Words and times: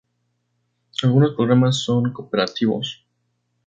Algunos 1.03 1.35
programas 1.35 1.83
son 1.83 2.11
cooperativos. 2.11 3.05